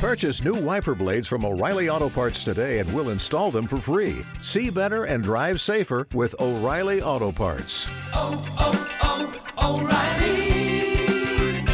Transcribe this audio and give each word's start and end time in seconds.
Purchase 0.00 0.42
new 0.42 0.54
wiper 0.54 0.94
blades 0.94 1.28
from 1.28 1.44
O'Reilly 1.44 1.90
Auto 1.90 2.08
Parts 2.08 2.42
today 2.42 2.78
and 2.78 2.90
we'll 2.94 3.10
install 3.10 3.50
them 3.50 3.66
for 3.66 3.76
free. 3.76 4.24
See 4.40 4.70
better 4.70 5.04
and 5.04 5.22
drive 5.22 5.60
safer 5.60 6.08
with 6.14 6.34
O'Reilly 6.40 7.02
Auto 7.02 7.30
Parts. 7.30 7.86
oh, 8.14 8.42
oh, 8.58 9.30
oh, 9.58 9.76
O'Reilly 9.76 11.66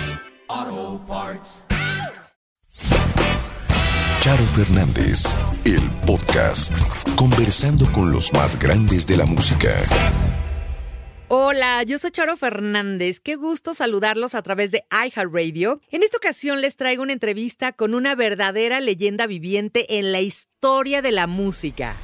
Auto 0.48 0.98
Parts. 1.06 1.62
Charo 4.20 4.44
Fernández, 4.56 5.36
el 5.64 5.88
podcast, 6.04 6.72
conversando 7.14 7.86
con 7.92 8.12
los 8.12 8.32
más 8.32 8.58
grandes 8.58 9.06
de 9.06 9.18
la 9.18 9.24
música. 9.24 9.70
Hola, 11.28 11.82
yo 11.82 11.98
soy 11.98 12.12
Charo 12.12 12.36
Fernández. 12.36 13.18
Qué 13.18 13.34
gusto 13.34 13.74
saludarlos 13.74 14.36
a 14.36 14.42
través 14.42 14.70
de 14.70 14.84
iHeartRadio. 14.92 15.80
En 15.90 16.04
esta 16.04 16.18
ocasión 16.18 16.60
les 16.60 16.76
traigo 16.76 17.02
una 17.02 17.14
entrevista 17.14 17.72
con 17.72 17.94
una 17.94 18.14
verdadera 18.14 18.78
leyenda 18.78 19.26
viviente 19.26 19.98
en 19.98 20.12
la 20.12 20.20
historia 20.20 21.02
de 21.02 21.10
la 21.10 21.26
música. 21.26 21.96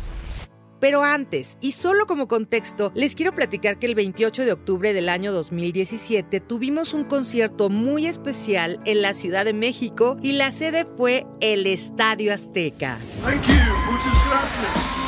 Pero 0.80 1.04
antes, 1.04 1.56
y 1.60 1.70
solo 1.70 2.06
como 2.06 2.26
contexto, 2.26 2.90
les 2.96 3.14
quiero 3.14 3.32
platicar 3.32 3.78
que 3.78 3.86
el 3.86 3.94
28 3.94 4.44
de 4.44 4.50
octubre 4.50 4.92
del 4.92 5.08
año 5.08 5.30
2017 5.30 6.40
tuvimos 6.40 6.92
un 6.92 7.04
concierto 7.04 7.70
muy 7.70 8.08
especial 8.08 8.80
en 8.86 9.02
la 9.02 9.14
Ciudad 9.14 9.44
de 9.44 9.52
México 9.52 10.16
y 10.20 10.32
la 10.32 10.50
sede 10.50 10.84
fue 10.84 11.26
el 11.40 11.68
Estadio 11.68 12.34
Azteca. 12.34 12.98
Thank 13.22 13.46
you, 13.46 13.54
muchas 13.88 14.28
gracias. 14.28 15.01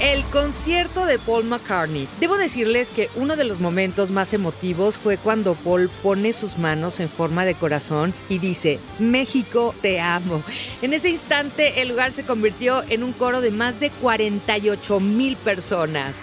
El 0.00 0.24
concierto 0.24 1.06
de 1.06 1.18
Paul 1.18 1.44
McCartney. 1.44 2.08
Debo 2.20 2.36
decirles 2.36 2.90
que 2.90 3.08
uno 3.16 3.36
de 3.36 3.44
los 3.44 3.60
momentos 3.60 4.10
más 4.10 4.34
emotivos 4.34 4.98
fue 4.98 5.16
cuando 5.16 5.54
Paul 5.54 5.90
pone 6.02 6.32
sus 6.32 6.58
manos 6.58 7.00
en 7.00 7.08
forma 7.08 7.44
de 7.44 7.54
corazón 7.54 8.12
y 8.28 8.38
dice, 8.38 8.78
México, 8.98 9.74
te 9.80 10.00
amo. 10.00 10.42
En 10.82 10.92
ese 10.92 11.10
instante 11.10 11.80
el 11.80 11.88
lugar 11.88 12.12
se 12.12 12.24
convirtió 12.24 12.82
en 12.88 13.02
un 13.02 13.12
coro 13.12 13.40
de 13.40 13.50
más 13.50 13.80
de 13.80 13.90
48 13.90 15.00
mil 15.00 15.36
personas. 15.36 16.14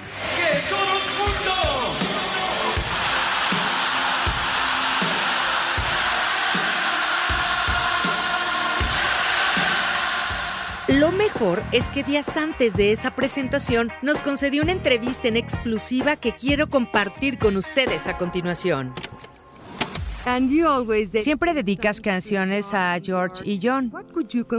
Lo 10.99 11.11
mejor 11.11 11.59
es 11.71 11.89
que 11.89 12.03
días 12.03 12.37
antes 12.37 12.77
de 12.77 12.91
esa 12.91 13.15
presentación 13.15 13.89
nos 14.03 14.21
concedió 14.21 14.61
una 14.61 14.73
entrevista 14.73 15.27
en 15.27 15.37
exclusiva 15.37 16.17
que 16.17 16.33
quiero 16.33 16.67
compartir 16.67 17.39
con 17.39 17.57
ustedes 17.57 18.05
a 18.05 18.15
continuación. 18.15 18.93
Siempre 21.15 21.55
dedicas 21.55 21.99
canciones 21.99 22.75
a 22.75 22.95
George 23.01 23.43
y 23.43 23.59
John. 23.61 23.91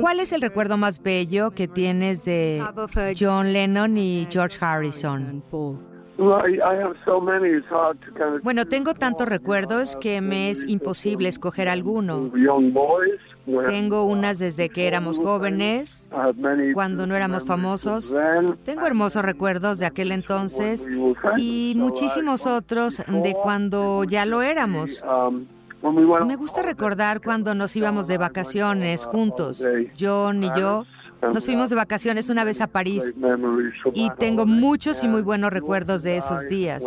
¿Cuál 0.00 0.18
es 0.18 0.32
el 0.32 0.40
recuerdo 0.40 0.76
más 0.76 1.00
bello 1.00 1.52
que 1.52 1.68
tienes 1.68 2.24
de 2.24 2.60
John 3.18 3.52
Lennon 3.52 3.96
y 3.96 4.26
George 4.28 4.58
Harrison? 4.60 5.44
Bueno, 8.42 8.66
tengo 8.66 8.94
tantos 8.94 9.28
recuerdos 9.28 9.96
que 9.96 10.20
me 10.20 10.50
es 10.50 10.68
imposible 10.68 11.28
escoger 11.28 11.68
alguno. 11.68 12.32
Tengo 13.66 14.04
unas 14.04 14.38
desde 14.38 14.70
que 14.70 14.86
éramos 14.86 15.18
jóvenes, 15.18 16.08
many 16.36 16.72
cuando 16.72 17.06
no 17.06 17.14
éramos 17.14 17.44
famosos. 17.44 18.14
Tengo 18.64 18.86
hermosos 18.86 19.24
recuerdos 19.24 19.78
de 19.78 19.86
aquel 19.86 20.12
entonces 20.12 20.88
y 21.36 21.74
muchísimos 21.76 22.46
otros 22.46 23.02
de 23.06 23.34
cuando 23.34 24.04
ya 24.04 24.24
lo 24.24 24.42
éramos. 24.42 25.04
Um, 25.04 25.46
Me 26.26 26.36
gusta 26.36 26.62
recordar 26.62 27.20
cuando 27.20 27.54
nos 27.54 27.76
íbamos 27.76 28.06
de 28.06 28.16
vacaciones 28.16 29.04
juntos. 29.04 29.66
John 29.98 30.42
y 30.42 30.50
yo 30.56 30.84
nos 31.32 31.44
fuimos 31.46 31.70
de 31.70 31.76
vacaciones 31.76 32.30
una 32.30 32.44
vez 32.44 32.60
a 32.60 32.66
París 32.66 33.14
y 33.92 34.10
tengo 34.18 34.46
muchos 34.46 35.02
y 35.04 35.08
muy 35.08 35.22
buenos 35.22 35.52
recuerdos 35.52 36.02
de 36.02 36.16
esos 36.16 36.46
días. 36.46 36.84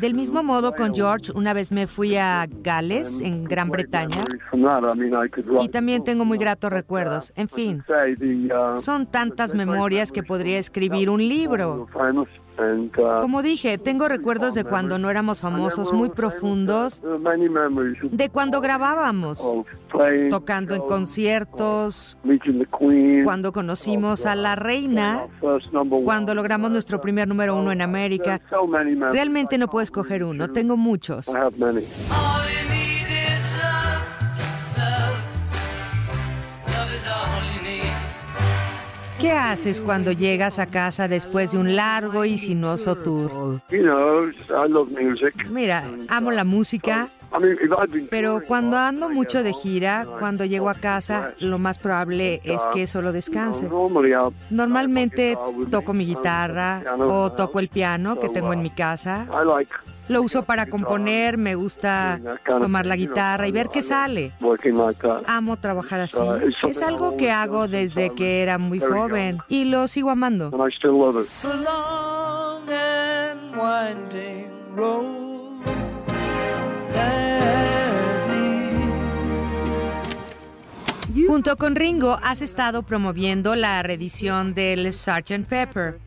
Del 0.00 0.14
mismo 0.14 0.42
modo, 0.42 0.72
con 0.72 0.94
George, 0.94 1.32
una 1.34 1.52
vez 1.52 1.72
me 1.72 1.86
fui 1.86 2.16
a 2.16 2.46
Gales, 2.62 3.20
en 3.20 3.44
Gran 3.44 3.70
Bretaña, 3.70 4.24
y 5.60 5.68
también 5.68 6.04
tengo 6.04 6.24
muy 6.24 6.38
gratos 6.38 6.72
recuerdos. 6.72 7.32
En 7.36 7.48
fin, 7.48 7.82
uh, 7.88 8.76
son 8.78 9.06
tantas 9.06 9.54
memorias 9.54 10.12
que 10.12 10.22
podría 10.22 10.58
escribir 10.58 11.10
un 11.10 11.26
libro. 11.26 11.86
Como 13.20 13.42
dije, 13.42 13.78
tengo 13.78 14.08
recuerdos 14.08 14.54
de 14.54 14.64
cuando 14.64 14.98
no 14.98 15.10
éramos 15.10 15.40
famosos 15.40 15.92
muy 15.92 16.10
profundos, 16.10 17.00
de 18.10 18.28
cuando 18.30 18.60
grabábamos, 18.60 19.56
tocando 20.28 20.74
en 20.74 20.82
conciertos, 20.82 22.18
meeting 22.24 22.58
the 22.58 22.66
Queen, 22.78 23.24
cuando 23.24 23.52
conocimos 23.52 24.26
a 24.26 24.34
la 24.34 24.56
reina, 24.56 25.24
our 25.24 25.60
first 25.60 25.72
number 25.72 25.98
one. 25.98 26.04
cuando 26.04 26.34
logramos 26.34 26.70
nuestro 26.70 27.00
primer 27.00 27.28
número 27.28 27.54
uno 27.54 27.70
en 27.70 27.80
América. 27.80 28.40
Realmente 29.12 29.56
no 29.58 29.68
puedo 29.68 29.82
escoger 29.82 30.24
uno, 30.24 30.48
tengo 30.48 30.76
muchos. 30.76 31.32
¿Qué 39.28 39.34
haces 39.34 39.82
cuando 39.82 40.10
llegas 40.10 40.58
a 40.58 40.64
casa 40.64 41.06
después 41.06 41.52
de 41.52 41.58
un 41.58 41.76
largo 41.76 42.24
y 42.24 42.38
sinuoso 42.38 42.96
tour? 42.96 43.60
Mira, 45.50 45.84
amo 46.08 46.30
la 46.30 46.44
música, 46.44 47.10
I'd 47.30 47.90
been 47.90 48.08
pero 48.08 48.40
cuando 48.46 48.78
ando 48.78 49.10
mucho 49.10 49.42
de 49.42 49.52
gira, 49.52 50.06
cuando 50.18 50.46
llego 50.46 50.70
a 50.70 50.74
casa, 50.74 51.34
lo 51.40 51.58
más 51.58 51.76
probable 51.76 52.40
es 52.42 52.66
que 52.72 52.86
solo 52.86 53.12
descanse. 53.12 53.68
Normalmente 54.48 55.36
toco 55.70 55.92
mi 55.92 56.06
guitarra 56.06 56.82
o 56.98 57.30
toco 57.30 57.60
el 57.60 57.68
piano 57.68 58.18
que 58.18 58.30
tengo 58.30 58.54
en 58.54 58.60
uh, 58.60 58.62
mi 58.62 58.70
casa. 58.70 59.26
Lo 60.08 60.22
uso 60.22 60.42
para 60.44 60.66
componer, 60.66 61.36
me 61.38 61.54
gusta 61.54 62.20
tomar 62.60 62.86
la 62.86 62.96
guitarra 62.96 63.46
y 63.46 63.52
ver 63.52 63.68
qué 63.68 63.82
sale. 63.82 64.32
Amo 65.26 65.56
trabajar 65.56 66.00
así. 66.00 66.18
Es 66.66 66.82
algo 66.82 67.16
que 67.16 67.30
hago 67.30 67.68
desde 67.68 68.14
que 68.14 68.42
era 68.42 68.58
muy 68.58 68.80
joven 68.80 69.38
y 69.48 69.64
lo 69.64 69.86
sigo 69.88 70.10
amando. 70.10 70.50
Junto 81.28 81.58
con 81.58 81.76
Ringo 81.76 82.18
has 82.22 82.40
estado 82.40 82.84
promoviendo 82.84 83.54
la 83.54 83.82
reedición 83.82 84.54
del 84.54 84.90
Sgt. 84.90 85.46
Pepper. 85.46 85.98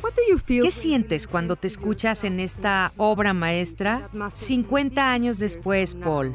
¿Qué 0.47 0.71
sientes 0.71 1.27
cuando 1.27 1.55
te 1.55 1.67
escuchas 1.67 2.23
en 2.23 2.39
esta 2.39 2.91
obra 2.97 3.31
maestra 3.31 4.09
50 4.33 5.13
años 5.13 5.37
después, 5.37 5.93
Paul? 5.93 6.33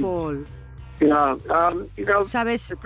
Um, 0.00 0.44
Sabes, 2.22 2.76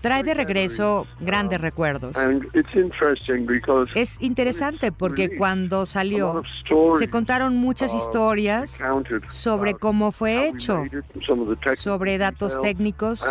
trae 0.00 0.22
de 0.22 0.32
regreso 0.32 1.06
grandes 1.20 1.60
recuerdos. 1.60 2.16
and 2.16 2.46
it's 2.54 2.74
interesting 2.74 3.44
because 3.46 3.90
Es 3.94 4.16
interesante 4.22 4.92
porque 4.92 5.36
cuando 5.36 5.84
salió 5.84 6.42
se 6.98 7.10
contaron 7.10 7.54
muchas 7.54 7.92
historias 7.94 8.82
sobre 9.26 9.74
cómo 9.74 10.10
fue 10.10 10.48
hecho, 10.48 10.84
sobre 11.74 12.16
datos 12.16 12.58
técnicos 12.62 13.26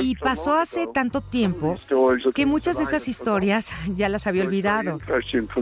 y 0.00 0.16
pasó 0.16 0.54
hace 0.54 0.86
tanto 0.86 1.20
tiempo 1.20 1.76
que 2.34 2.46
muchas 2.46 2.78
de 2.78 2.84
esas 2.84 3.02
had 3.02 3.08
historias 3.08 3.70
ya 3.94 4.08
las 4.08 4.26
había 4.26 4.44
olvidado. 4.44 4.98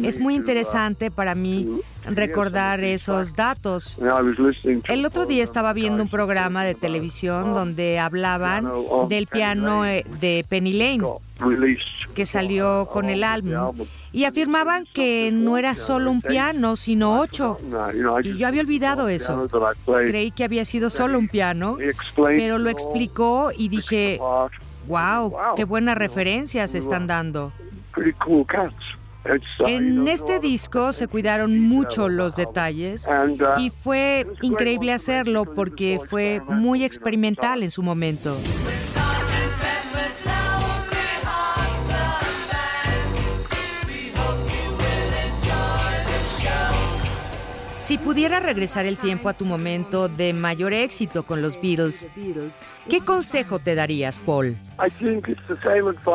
Es 0.02 0.20
muy 0.20 0.34
interesante 0.34 1.10
para 1.10 1.34
mí 1.34 1.80
recordar 2.04 2.82
esos 2.84 3.34
datos. 3.34 3.98
El 4.88 5.06
otro 5.06 5.26
día 5.26 5.42
estaba 5.42 5.72
viendo 5.72 6.02
un 6.02 6.08
programa 6.08 6.64
de 6.64 6.74
televisión 6.74 7.54
donde 7.54 7.98
hablaban 7.98 8.70
del 9.08 9.26
piano 9.26 9.86
eh, 9.86 10.04
de 10.20 10.44
Penny 10.48 10.72
Lane 10.72 11.04
que 12.14 12.26
salió 12.26 12.88
con 12.90 13.10
el 13.10 13.24
álbum. 13.24 13.86
Y 14.12 14.24
afirmaban 14.24 14.86
que 14.92 15.32
no 15.34 15.58
era 15.58 15.74
solo 15.74 16.10
un 16.10 16.22
piano, 16.22 16.76
sino 16.76 17.18
ocho. 17.18 17.58
Y 18.22 18.36
yo 18.36 18.46
había 18.46 18.62
olvidado 18.62 19.08
eso. 19.08 19.48
Creí 19.84 20.30
que 20.30 20.44
había 20.44 20.64
sido 20.64 20.90
solo 20.90 21.18
un 21.18 21.28
piano, 21.28 21.78
pero 22.16 22.58
lo 22.58 22.70
explicó 22.70 23.50
y 23.56 23.68
dije, 23.68 24.20
wow, 24.86 25.34
qué 25.56 25.64
buenas 25.64 25.98
referencias 25.98 26.74
están 26.74 27.06
dando. 27.06 27.52
En 29.66 30.06
este 30.06 30.38
disco 30.38 30.92
se 30.92 31.08
cuidaron 31.08 31.58
mucho 31.58 32.08
los 32.08 32.36
detalles 32.36 33.08
y 33.58 33.70
fue 33.70 34.26
increíble 34.42 34.92
hacerlo 34.92 35.46
porque 35.46 35.98
fue 36.08 36.42
muy 36.46 36.84
experimental 36.84 37.62
en 37.62 37.70
su 37.70 37.82
momento. 37.82 38.36
Si 47.84 47.98
pudiera 47.98 48.40
regresar 48.40 48.86
el 48.86 48.96
tiempo 48.96 49.28
a 49.28 49.34
tu 49.34 49.44
momento 49.44 50.08
de 50.08 50.32
mayor 50.32 50.72
éxito 50.72 51.24
con 51.24 51.42
los 51.42 51.60
Beatles, 51.60 52.08
¿qué 52.88 53.02
consejo 53.02 53.58
te 53.58 53.74
darías, 53.74 54.18
Paul? 54.18 54.56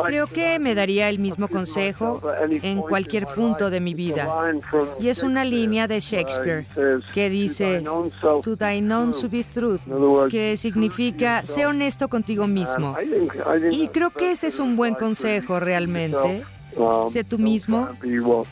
Creo 0.04 0.26
que 0.26 0.58
me 0.58 0.74
daría 0.74 1.08
el 1.08 1.20
mismo 1.20 1.46
consejo 1.46 2.20
en 2.40 2.80
cualquier 2.80 3.28
punto 3.28 3.70
de 3.70 3.78
mi 3.78 3.94
vida. 3.94 4.52
Y 4.98 5.10
es 5.10 5.22
una 5.22 5.44
línea 5.44 5.86
de 5.86 6.00
Shakespeare 6.00 6.66
que 7.14 7.30
dice, 7.30 7.84
To 8.42 8.56
thine 8.56 8.92
own 8.92 9.12
to 9.12 9.28
be 9.28 9.44
truth, 9.44 9.80
que 10.28 10.56
significa, 10.56 11.46
sé 11.46 11.66
honesto 11.66 12.08
contigo 12.08 12.48
mismo. 12.48 12.96
Y 13.70 13.86
creo 13.90 14.10
que 14.10 14.32
ese 14.32 14.48
es 14.48 14.58
un 14.58 14.74
buen 14.74 14.96
consejo 14.96 15.60
realmente. 15.60 16.42
Sé 17.08 17.24
tú 17.24 17.38
mismo. 17.38 17.88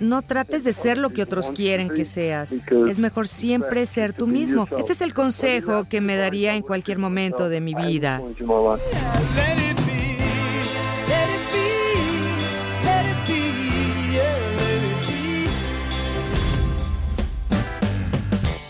No 0.00 0.22
trates 0.22 0.64
de 0.64 0.72
ser 0.72 0.98
lo 0.98 1.10
que 1.10 1.22
otros 1.22 1.50
quieren 1.50 1.88
que 1.88 2.04
seas. 2.04 2.62
Es 2.88 2.98
mejor 2.98 3.28
siempre 3.28 3.86
ser 3.86 4.12
tú 4.12 4.26
mismo. 4.26 4.68
Este 4.78 4.92
es 4.92 5.00
el 5.00 5.14
consejo 5.14 5.84
que 5.84 6.00
me 6.00 6.16
daría 6.16 6.54
en 6.54 6.62
cualquier 6.62 6.98
momento 6.98 7.48
de 7.48 7.60
mi 7.60 7.74
vida. 7.74 8.22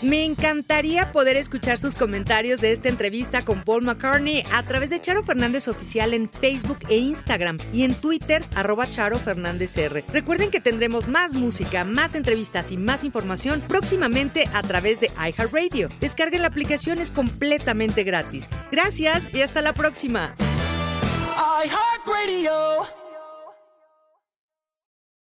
Me 0.09 0.25
encantaría 0.25 1.11
poder 1.11 1.37
escuchar 1.37 1.77
sus 1.77 1.93
comentarios 1.93 2.61
de 2.61 2.71
esta 2.71 2.89
entrevista 2.89 3.45
con 3.45 3.61
Paul 3.61 3.83
McCartney 3.83 4.43
a 4.51 4.63
través 4.63 4.89
de 4.89 4.99
Charo 4.99 5.21
Fernández 5.21 5.67
Oficial 5.67 6.15
en 6.15 6.27
Facebook 6.27 6.79
e 6.89 6.97
Instagram 6.97 7.59
y 7.71 7.83
en 7.83 7.93
Twitter, 7.93 8.43
arroba 8.55 8.89
Charo 8.89 9.19
Fernández 9.19 9.77
R. 9.77 10.03
Recuerden 10.11 10.49
que 10.49 10.61
tendremos 10.61 11.07
más 11.07 11.35
música, 11.35 11.83
más 11.83 12.15
entrevistas 12.15 12.71
y 12.71 12.77
más 12.77 13.03
información 13.03 13.61
próximamente 13.67 14.49
a 14.51 14.63
través 14.63 14.99
de 14.99 15.11
iHeartRadio. 15.15 15.89
Descarguen 16.01 16.41
la 16.41 16.47
aplicación, 16.47 16.97
es 16.97 17.11
completamente 17.11 18.03
gratis. 18.03 18.47
Gracias 18.71 19.31
y 19.31 19.43
hasta 19.43 19.61
la 19.61 19.73
próxima. 19.73 20.33
iHeartRadio. 21.63 22.98